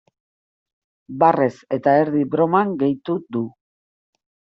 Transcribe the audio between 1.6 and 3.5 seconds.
eta erdi broman gehitu du.